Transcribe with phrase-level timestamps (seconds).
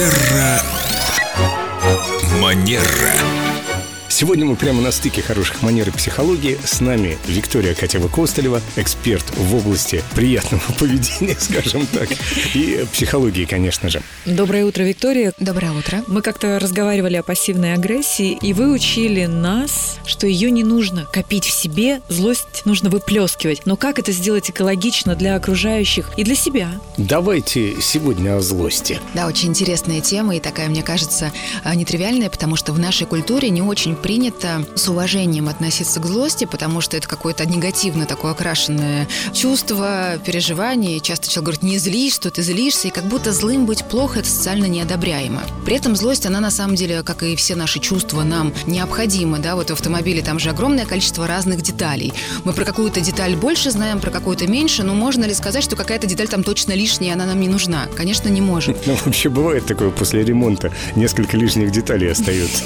[0.00, 0.62] Терра
[2.40, 3.19] Манера.
[4.20, 6.58] Сегодня мы прямо на стыке хороших манер и психологии.
[6.62, 12.06] С нами Виктория Катева-Костылева, эксперт в области приятного поведения, скажем так,
[12.54, 14.02] и психологии, конечно же.
[14.26, 15.32] Доброе утро, Виктория.
[15.40, 16.04] Доброе утро.
[16.06, 21.46] Мы как-то разговаривали о пассивной агрессии, и вы учили нас, что ее не нужно копить
[21.46, 23.62] в себе, злость нужно выплескивать.
[23.64, 26.68] Но как это сделать экологично для окружающих и для себя?
[26.98, 29.00] Давайте сегодня о злости.
[29.14, 31.32] Да, очень интересная тема и такая, мне кажется,
[31.64, 34.09] а, нетривиальная, потому что в нашей культуре не очень принято
[34.74, 40.96] с уважением относиться к злости, потому что это какое-то негативно такое окрашенное чувство, переживание.
[40.96, 44.18] И часто человек говорит, не злись, что ты злишься, и как будто злым быть плохо,
[44.18, 45.42] это социально неодобряемо.
[45.64, 49.38] При этом злость, она на самом деле, как и все наши чувства, нам необходима.
[49.38, 49.54] Да?
[49.54, 52.12] Вот в автомобиле там же огромное количество разных деталей.
[52.42, 56.08] Мы про какую-то деталь больше знаем, про какую-то меньше, но можно ли сказать, что какая-то
[56.08, 57.86] деталь там точно лишняя, она нам не нужна?
[57.96, 58.76] Конечно, не можем.
[58.86, 60.72] Ну, вообще бывает такое после ремонта.
[60.96, 62.64] Несколько лишних деталей остается.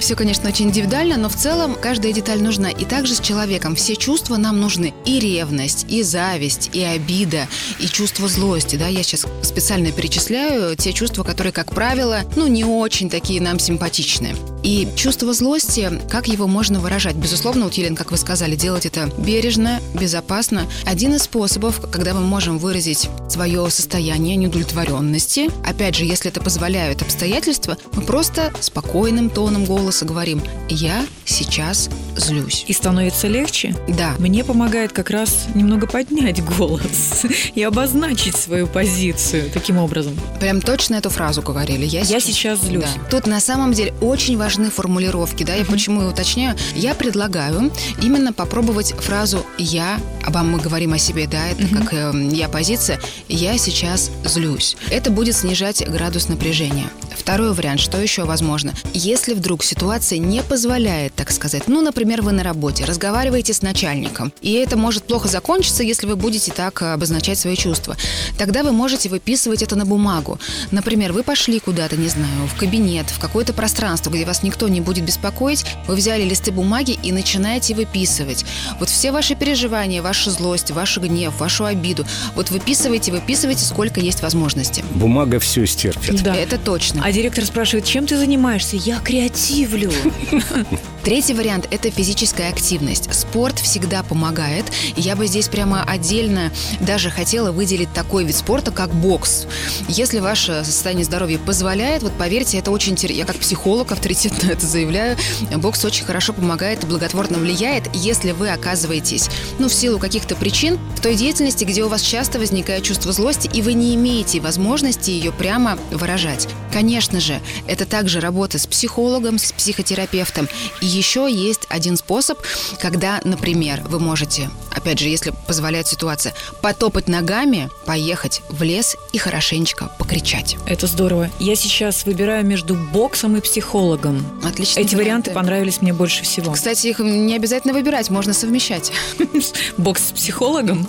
[0.00, 2.70] Все, конечно, очень индивидуально, но в целом каждая деталь нужна.
[2.70, 4.94] И также с человеком все чувства нам нужны.
[5.04, 7.46] И ревность, и зависть, и обида,
[7.78, 8.76] и чувство злости.
[8.76, 13.58] Да, я сейчас специально перечисляю те чувства, которые, как правило, ну, не очень такие нам
[13.58, 14.34] симпатичны.
[14.62, 17.16] И чувство злости, как его можно выражать?
[17.16, 20.66] Безусловно, вот, Елена, как вы сказали, делать это бережно, безопасно.
[20.86, 27.02] Один из способов, когда мы можем выразить свое состояние неудовлетворенности, опять же, если это позволяют
[27.02, 32.64] обстоятельства, мы просто спокойным тоном голоса говорим «я сейчас злюсь».
[32.66, 33.74] И становится легче?
[33.88, 34.14] Да.
[34.18, 40.14] Мне помогает как раз немного поднять голос и обозначить свою позицию таким образом.
[40.40, 41.84] Прям точно эту фразу говорили.
[41.86, 42.84] Я, Я сейчас злюсь.
[42.84, 43.08] Да.
[43.10, 46.56] Тут на самом деле очень важны формулировки, да, я почему и уточняю.
[46.74, 52.12] Я предлагаю именно попробовать фразу «я», обо мы говорим о себе, да, это как э,
[52.32, 54.76] я позиция, «я сейчас злюсь».
[54.90, 56.86] Это будет снижать градус напряжения.
[57.16, 58.72] Второй вариант, что еще возможно?
[58.94, 64.32] Если вдруг ситуация не позволяет, так сказать, ну, например, вы на работе, разговариваете с начальником,
[64.40, 67.96] и это может плохо закончиться, если вы будете так обозначать свои чувства,
[68.38, 70.38] тогда вы можете выписывать это на бумагу.
[70.70, 74.80] Например, вы пошли куда-то, не знаю, в кабинет, в какое-то пространство, где вас никто не
[74.80, 78.44] будет беспокоить, вы взяли листы бумаги и начинаете выписывать.
[78.78, 84.22] Вот все ваши переживания, ваша злость, ваш гнев, вашу обиду, вот выписывайте, выписывайте, сколько есть
[84.22, 84.84] возможности.
[84.94, 86.22] Бумага все стерпит.
[86.22, 86.34] Да.
[86.34, 87.01] Это точно.
[87.04, 88.76] А директор спрашивает, чем ты занимаешься?
[88.76, 89.90] Я креативлю.
[91.02, 93.12] Третий вариант– это физическая активность.
[93.12, 94.66] Спорт всегда помогает.
[94.94, 99.48] Я бы здесь прямо отдельно даже хотела выделить такой вид спорта, как бокс.
[99.88, 103.18] Если ваше состояние здоровья позволяет, вот поверьте, это очень интересно.
[103.18, 105.16] Я как психолог авторитетно это заявляю.
[105.56, 110.78] Бокс очень хорошо помогает и благотворно влияет, если вы оказываетесь, ну, в силу каких-то причин,
[110.96, 115.10] в той деятельности, где у вас часто возникает чувство злости, и вы не имеете возможности
[115.10, 116.46] ее прямо выражать.
[116.92, 120.46] Конечно же, это также работа с психологом, с психотерапевтом.
[120.82, 122.38] И еще есть один способ,
[122.78, 129.16] когда, например, вы можете, опять же, если позволяет ситуация, потопать ногами, поехать в лес и
[129.16, 130.58] хорошенечко покричать.
[130.66, 131.30] Это здорово.
[131.40, 134.22] Я сейчас выбираю между боксом и психологом.
[134.44, 134.80] Отлично.
[134.80, 136.52] Эти варианты понравились мне больше всего.
[136.52, 138.92] Кстати, их не обязательно выбирать, можно совмещать.
[139.78, 140.86] Бокс с психологом?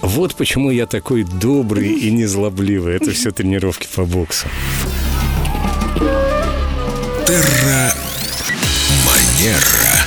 [0.00, 2.96] Вот почему я такой добрый и незлобливый.
[2.96, 4.48] Это все тренировки по боксу.
[7.26, 7.94] Терра
[9.04, 10.01] Манера.